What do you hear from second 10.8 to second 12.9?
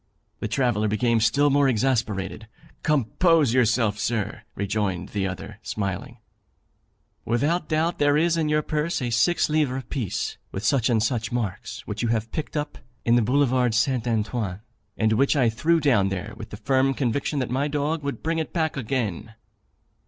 and such marks, which you have picked up